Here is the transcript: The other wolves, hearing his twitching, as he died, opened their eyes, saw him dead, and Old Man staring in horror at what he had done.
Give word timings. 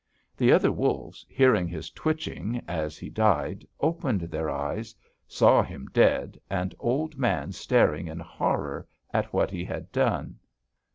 The 0.35 0.51
other 0.51 0.71
wolves, 0.71 1.23
hearing 1.29 1.67
his 1.67 1.91
twitching, 1.91 2.63
as 2.67 2.97
he 2.97 3.07
died, 3.11 3.67
opened 3.79 4.21
their 4.21 4.49
eyes, 4.49 4.95
saw 5.27 5.61
him 5.61 5.85
dead, 5.93 6.41
and 6.49 6.73
Old 6.79 7.19
Man 7.19 7.51
staring 7.51 8.07
in 8.07 8.19
horror 8.19 8.87
at 9.13 9.31
what 9.31 9.51
he 9.51 9.63
had 9.63 9.91
done. 9.91 10.39